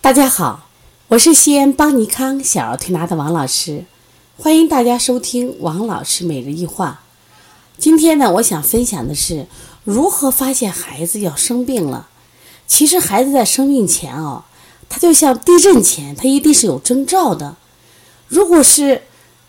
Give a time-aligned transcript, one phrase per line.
[0.00, 0.68] 大家好，
[1.08, 3.84] 我是西安邦尼康小儿推拿的王老师，
[4.36, 7.00] 欢迎大家收听王老师每日一话。
[7.78, 9.48] 今天呢，我想分享的是
[9.82, 12.08] 如何发现孩子要生病了。
[12.68, 14.44] 其实孩子在生病前哦，
[14.88, 17.56] 他就像地震前，他一定是有征兆的。
[18.28, 19.02] 如果是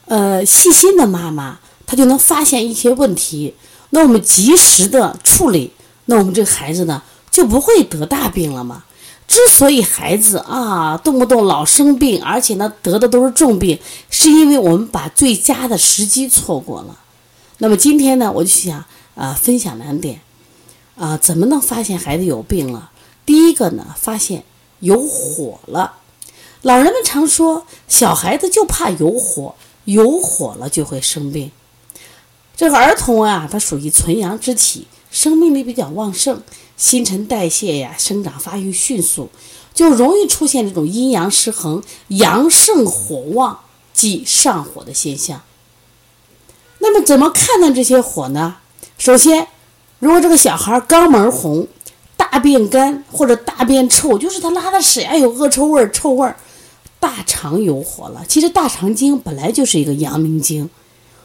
[0.06, 3.54] 呃细心的妈妈，她就能发现一些问题，
[3.92, 5.72] 那我们及时的处理，
[6.06, 8.84] 那我们这个孩子呢就不会得大病了嘛。
[9.30, 13.80] 之所以孩子啊动不动老生病，而且呢得的都是重病，
[14.10, 16.98] 是因为我们把最佳的时机错过了。
[17.60, 20.20] 那么今天呢，我就想啊分享两点
[20.98, 22.90] 啊，怎么能发现孩子有病了？
[23.24, 24.44] 第一个呢，发现
[24.80, 25.94] 有火了。
[26.64, 29.54] 老人们常说，小孩子就怕有火，
[29.86, 31.52] 有火了就会生病。
[32.58, 34.88] 这个儿童啊，他属于纯阳之体。
[35.12, 36.42] 生命力比较旺盛，
[36.78, 39.30] 新陈代谢呀，生长发育迅速，
[39.74, 43.60] 就容易出现这种阴阳失衡、阳盛火旺
[43.94, 45.42] 即上火的现象。
[46.80, 48.58] 那么，怎么看待这些火呢？
[48.98, 49.48] 首先，
[50.00, 51.68] 如果这个小孩肛门红、
[52.16, 56.34] 大便干或者大便臭，就是他拉的屎呀有恶臭味、臭味，
[57.00, 58.24] 大肠有火了。
[58.28, 60.70] 其实大肠经本来就是一个阳明经，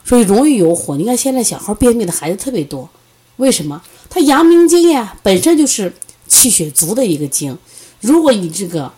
[0.05, 0.97] 所以容易有火。
[0.97, 2.89] 你看现在小孩便秘的孩子特别多。
[3.37, 3.83] 为什么？
[4.09, 5.93] 它阳明经呀，本身就是
[6.29, 7.59] 气血足的一个经。
[8.01, 8.93] 如果你这个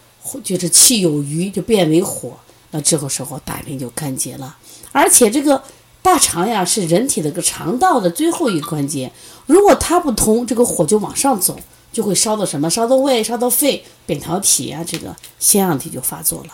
[0.45, 2.37] 就是气有余，就变为火，
[2.73, 4.57] 那这个时候大便就干结了。
[4.93, 5.63] 而且这个
[6.03, 9.11] 大肠呀，是人体的个肠道的最后一个关节。
[9.47, 11.59] 如果它不通，这个火就往上走，
[11.93, 12.69] 就会烧到什么？
[12.69, 16.51] 烧到胃，烧到肺，扁桃体呀，这个腺样体就发作了。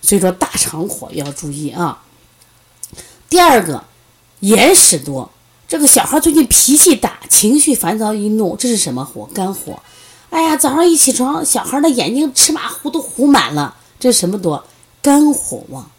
[0.00, 2.02] 所以说大肠火要注意啊。
[3.28, 3.84] 第二个，
[4.40, 5.30] 眼屎多。
[5.68, 9.28] 这个小孩最近脾气大，情绪烦躁易怒，这是什么火？
[9.34, 9.78] 肝火。
[10.30, 14.64] 哎呀，早上一起床，小孩的眼睛芝麻糊都糊满了，这是什么多？
[15.02, 15.90] 肝火旺。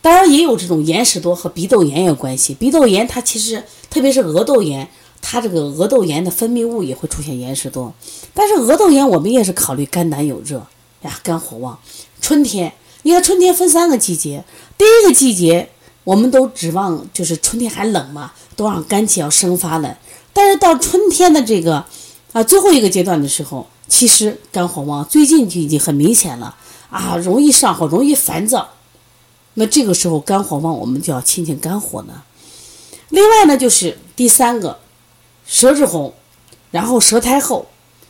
[0.00, 2.54] 当然也有这种眼屎多和鼻窦炎有关系。
[2.54, 4.88] 鼻窦炎它其实特别是额窦炎，
[5.20, 7.92] 它这个额窦炎的分泌物也会出现眼屎多。
[8.32, 10.64] 但是额窦炎我们也是考虑肝胆有热
[11.02, 11.76] 呀，肝火旺。
[12.20, 12.72] 春天，
[13.02, 14.44] 你看春天分三个季节，
[14.78, 15.70] 第一个季节。
[16.08, 19.98] 我们都指望就是春天还冷嘛，都让肝气要生发了。
[20.32, 21.84] 但是到春天的这个
[22.32, 26.56] 啊最后一个阶段的时候，其实肝火旺，最近就已经很明显了
[26.88, 28.70] 啊，容易上火，容易烦躁。
[29.52, 32.22] 那这个时候肝火旺，我们就要清清肝火呢。
[33.10, 34.78] 另外呢，就是第三个，
[35.46, 36.14] 舌质红，
[36.70, 37.66] 然后舌苔厚，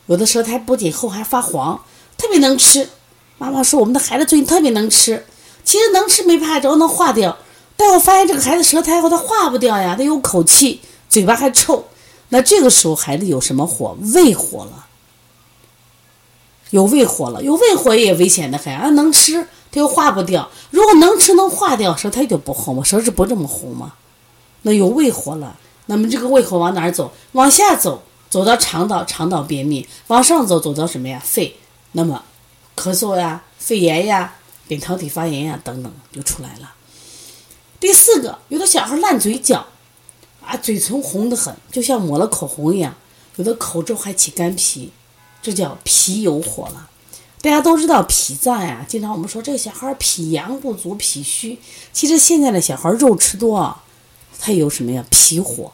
[0.07, 1.83] 有的舌苔不仅厚还发黄，
[2.17, 2.91] 特别能吃。
[3.39, 5.27] 妈妈说我们的孩子最近特别能吃，
[5.65, 7.37] 其实能吃没怕，只要能化掉。
[7.79, 11.87] 但我发现这个孩子舌苔厚，他化不掉呀，他有口气，嘴巴还臭。
[12.31, 13.97] 那这个时候孩子有什么火？
[14.15, 14.87] 胃火了，
[16.71, 18.91] 有胃火了，有胃火也危险的很啊！
[18.91, 23.95] 能吃他又化不掉，如果能吃能化掉，舌苔就不红嘛，舌质不这么红嘛。
[24.63, 25.57] 那有胃火了，
[25.87, 27.13] 那么这个胃火往哪儿走？
[27.33, 31.23] 往下走，走到肠道，肠道便秘；往上走，走到什么呀？
[31.25, 31.57] 肺，
[31.93, 32.25] 那么
[32.77, 34.35] 咳嗽呀、肺炎呀、
[34.67, 36.73] 扁桃体发炎呀等等就出来了。
[37.81, 39.67] 第四个，有的小孩烂嘴角，
[40.45, 42.97] 啊，嘴唇红得很，就像抹了口红一样。
[43.37, 44.91] 有的口周还起干皮，
[45.41, 46.91] 这叫脾有火了。
[47.41, 51.57] 大家都知道脾脏呀，经常我们说这个小孩脾阳不足、脾虚。
[51.93, 53.79] 其实现在的小孩肉吃多，
[54.41, 55.05] 他有什么呀？
[55.09, 55.71] 脾火，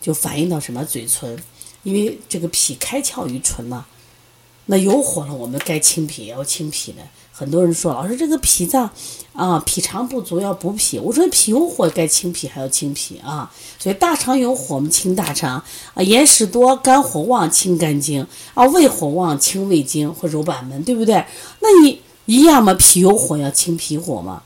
[0.00, 1.38] 就反映到什么嘴唇，
[1.84, 3.86] 因为这个脾开窍于唇嘛。
[4.66, 6.98] 那有火了，我们该清脾，要清脾的。
[7.32, 8.90] 很多人说，老师这个脾脏
[9.32, 10.98] 啊，脾肠不足要补脾。
[10.98, 13.52] 我说脾有火，该清脾还要清脾啊。
[13.78, 15.62] 所以大肠有火，我们清大肠
[15.94, 21.24] 啊；眼屎多、肝火旺，清肝经啊；胃火旺，清胃经或揉板门，对不对？
[21.60, 24.42] 那你一样嘛，脾有火要清脾火嘛。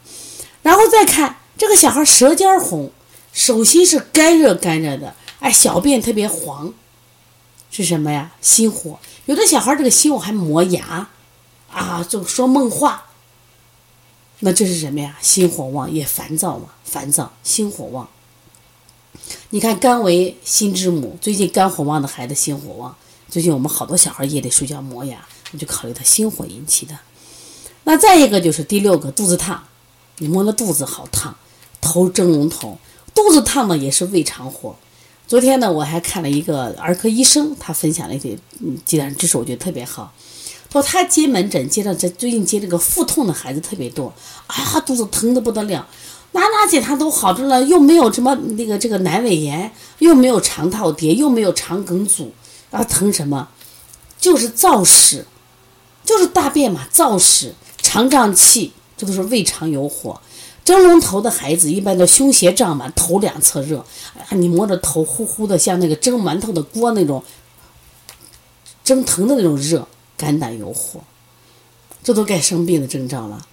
[0.63, 2.91] 然后再看这个小孩舌尖红，
[3.33, 6.75] 手心是干热干热的，哎，小便特别黄，
[7.71, 8.33] 是什么呀？
[8.43, 8.99] 心火。
[9.27, 11.09] 有的小孩这个心我还磨牙。
[11.73, 13.05] 啊，就说梦话，
[14.41, 15.17] 那这是什么呀？
[15.23, 18.09] 心火旺也烦躁嘛，烦躁，心火旺。
[19.51, 22.97] 你看肝为心之母，最近肝火旺的孩子心火旺。
[23.29, 26.99] 最近我们好多小孩夜里睡觉磨牙，那就考虑他心火引起的。
[27.85, 29.63] 那再一个就是第六个，肚子烫，
[30.19, 31.37] 你摸了肚子好烫，
[31.81, 32.81] 头蒸笼头，
[33.15, 34.75] 肚子烫呢也是胃肠火。
[35.31, 40.13] 昨天呢，我还看了一个儿科医生，他分享了一些嗯，鸡蛋知识，我觉得特别好。
[40.73, 44.13] 说他接门诊接到这最近接这个腹痛的孩子特别多，
[44.49, 45.87] 啊，肚子疼的不得了，
[46.33, 52.33] 哪哪检查都好着了，又没有什么那个这个阑尾炎，又没有肠套叠，又没有肠梗阻，
[52.73, 53.47] 啊，疼什么？
[54.19, 55.25] 就是燥屎，
[56.05, 60.21] 就是大便嘛，燥屎，肠胀气，这都是胃肠有火。
[60.71, 63.85] 蒸笼头的孩子一般都胸胁胀满，头两侧热，
[64.17, 67.25] 啊，你摸着头呼呼的，像那个蒸馒头的锅那种，
[68.85, 71.01] 蒸腾的那种热，肝胆有火，
[72.05, 73.45] 这都该生病的征兆了。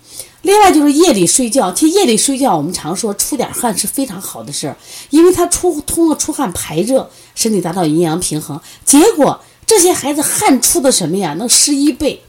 [0.44, 4.78] 另外就是夜里睡觉，其实夜里睡觉，我们常说出点汗是非常好的事儿，
[5.10, 8.62] 因为他出通过出汗排热，身体达到阴阳平衡。
[8.86, 11.34] 结果这些孩子汗出的什么呀？
[11.34, 12.22] 能十一倍。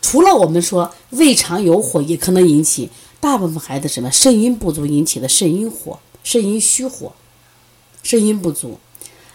[0.00, 2.88] 除了我们说胃肠有火，也可能引起。
[3.20, 7.12] 大部分孩子什么肾阴不足引起的肾阴火、肾阴虚火、
[8.02, 8.78] 肾阴不足。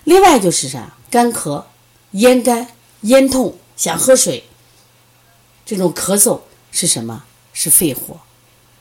[0.03, 1.63] 另外就是啥，干咳、
[2.11, 2.67] 咽干、
[3.01, 4.43] 咽痛、想喝水，
[5.65, 6.41] 这种咳嗽
[6.71, 7.23] 是什么？
[7.53, 8.19] 是肺火。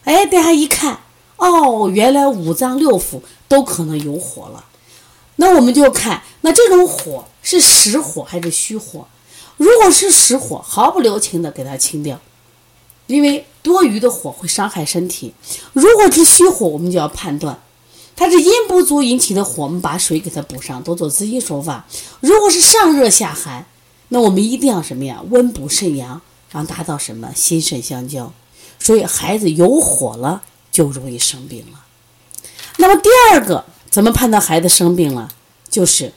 [0.04, 1.00] 哎，大家一看，
[1.36, 4.64] 哦，原来五脏六腑都可能有火了。
[5.36, 9.06] 那我们就看，那这种火是实火还是虚火？
[9.56, 12.20] 如果是实火，毫不留情的给它清掉。
[13.06, 15.34] 因为多余的火会伤害身体。
[15.72, 17.58] 如果是虚火，我们就要判断，
[18.16, 21.86] 它是阴不足引起的火，我们把水给它补上，多做滋阴手法。
[22.20, 23.66] 如果是上热下寒，
[24.08, 25.22] 那我们一定要什么呀？
[25.30, 26.20] 温补肾阳，
[26.50, 28.32] 让达到什么心肾相交。
[28.78, 31.84] 所以孩子有火了，就容易生病了。
[32.76, 35.28] 那么第二个，怎么判断孩子生病了？
[35.68, 36.12] 就是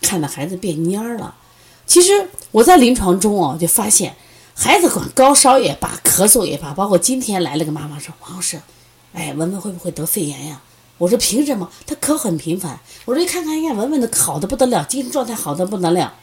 [0.00, 1.34] 看到孩子变蔫儿了。
[1.86, 4.16] 其实我在临床中哦，就发现。
[4.58, 8.58] 孩子管高烧也罢，咳嗽也罢，包括今天来了个妈妈说：“王老师，
[9.12, 10.62] 哎，文文会不会得肺炎呀？”
[10.96, 11.70] 我说：“凭什么？
[11.86, 16.14] 他咳很频繁。”我说：“一看看，看文文的好的不得了，精神状态好的不得了，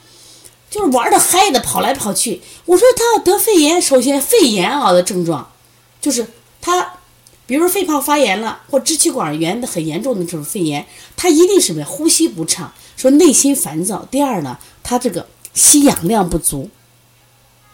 [0.67, 5.51] 就是玩的嗨的，跑来跑去。”我说：“他要得肺炎，首先肺炎啊的症状，
[6.01, 6.25] 就是
[6.59, 6.93] 他，
[7.45, 11.85] 比如说肺泡发炎了，或支气管炎的很严重的这种肺炎，他一定是什么？
[11.85, 14.03] 呼吸不畅，说内心烦躁。
[14.09, 16.71] 第二呢，他这个吸氧量不足。”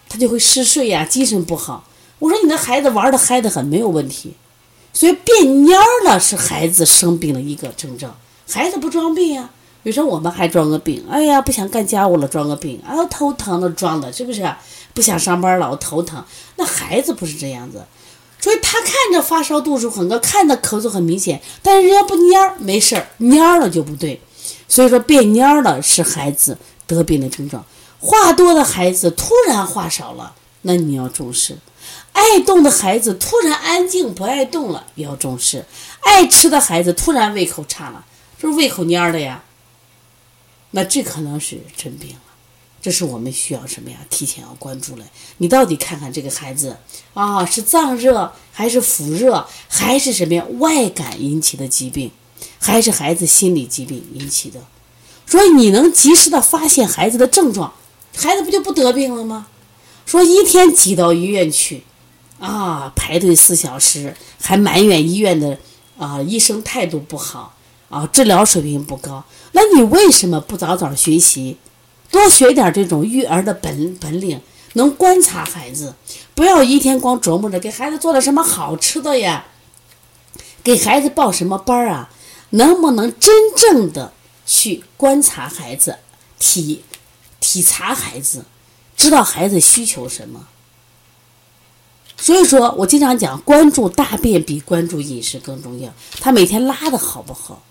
[0.09, 1.85] 他就会嗜睡呀，精神不好。
[2.17, 4.33] 我说你的孩子玩的嗨的很，没有问题。
[4.91, 8.17] 所以变蔫了是孩子生病的一个征兆。
[8.49, 9.51] 孩子不装病呀？
[9.83, 14.51] 有时候我们还装个病，哎呀，不想干家务了，装个病啊，头疼了装的，是不是？
[14.93, 16.21] 不想上班了，我头疼。
[16.57, 17.85] 那孩子不是这样子，
[18.41, 24.19] 所以他看着发烧度数很高，看着咳嗽很明显，但是人家不蔫，没事，蔫了就不对。
[24.67, 27.63] 所以说变蔫了是孩子得病的症状。
[27.99, 31.55] 话多的孩子突然话少了，那你要重视；
[32.13, 35.65] 爱动的孩子突然安静不爱动了，也要重视；
[36.01, 38.05] 爱吃的孩子突然胃口差了，
[38.39, 39.43] 这是胃口蔫了呀。
[40.71, 42.21] 那这可能是真病了，
[42.81, 43.97] 这是我们需要什么呀？
[44.09, 45.05] 提前要关注了。
[45.39, 46.77] 你到底看看这个孩子
[47.13, 50.45] 啊，是脏热还是腑热，还是什么呀？
[50.59, 52.11] 外感引起的疾病，
[52.59, 54.61] 还是孩子心理疾病引起的？
[55.25, 57.73] 所以你能及时的发现孩子的症状。
[58.15, 59.47] 孩子不就不得病了吗？
[60.05, 61.83] 说一天挤到医院去，
[62.39, 65.57] 啊，排队四小时，还埋怨医院的
[65.97, 67.55] 啊医生态度不好，
[67.89, 69.23] 啊，治疗水平不高。
[69.51, 71.57] 那你为什么不早早学习，
[72.09, 74.41] 多学点这种育儿的本本领，
[74.73, 75.93] 能观察孩子，
[76.33, 79.45] 不要一天光琢磨着给孩子做点什么好吃的呀，
[80.63, 82.09] 给孩子报什么班啊？
[82.51, 84.11] 能不能真正的
[84.43, 85.99] 去观察孩子
[86.39, 86.83] 体？
[87.39, 88.45] 体察孩子，
[88.95, 90.47] 知道孩子需求什么。
[92.17, 95.93] 所以说我经常讲，关注大便比关注饮食更重要。
[96.19, 97.63] 他每天拉的好不好？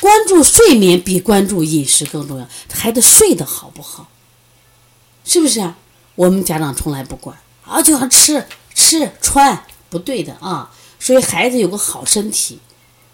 [0.00, 2.46] 关注睡眠比关注饮食更重要。
[2.70, 4.08] 孩子睡得好不好？
[5.24, 5.78] 是不是啊？
[6.14, 10.70] 我们家长从来不管啊，就想吃吃穿，不对的啊。
[11.00, 12.58] 所以孩子有个好身体，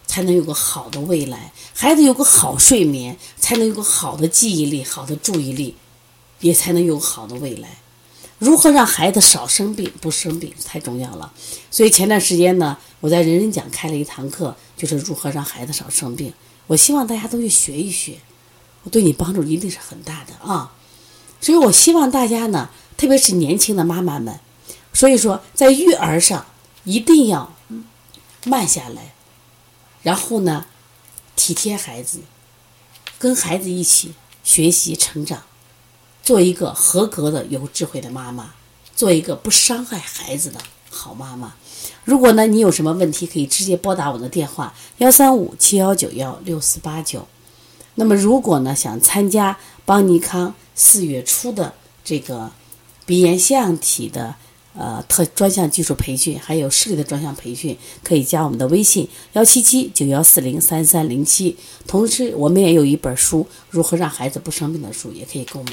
[0.07, 1.53] 才能有个好的未来。
[1.73, 5.77] 孩子有个好睡眠，才能有个好的记忆力、好的注意力。
[6.43, 7.79] 也才能有好的未来。
[8.39, 11.33] 如何让孩子少生病、不生病太重要了。
[11.71, 16.35] 所以前段时间呢，我在人人讲开了一堂课，就是如何让孩子少生病。
[16.67, 18.19] 我希望大家都去学一学，
[18.83, 20.75] 我对你帮助一定是很大的啊。
[21.41, 24.41] 所以我希望大家呢，特别是年轻的妈妈们，
[24.93, 26.45] 所以说在育儿上
[26.83, 27.55] 一定要
[28.45, 29.15] 慢下来，
[30.03, 30.67] 然后呢，
[31.37, 32.23] 体贴孩子，
[33.21, 35.45] 跟孩子一起学习成长。
[36.23, 38.55] 做一个合格的、有智慧的妈妈，
[38.95, 41.55] 做一个不伤害孩子的好妈妈。
[42.05, 47.27] 如果呢，你有什么问题，可以直接拨打我的电话幺三五七幺九幺六四八九。
[47.97, 51.75] 那么，如果呢，想参加邦尼康四月初的
[52.05, 52.51] 这个
[53.05, 54.35] 鼻炎腺样体的
[54.75, 61.57] 呃特专项技术培训，还有视力的专项培训，可以加我们的微信幺七七九幺四零三三零七。
[61.87, 65.73] 同时，我们也有一本书《如何让孩子不生病》的书，也可以购买。